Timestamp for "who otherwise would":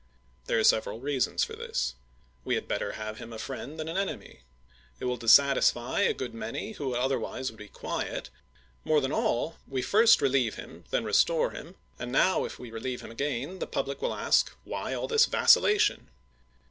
6.71-7.59